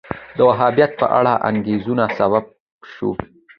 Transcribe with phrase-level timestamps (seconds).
[0.37, 2.45] د وهابیت په اړه انګېرنه سبب
[2.93, 3.09] شو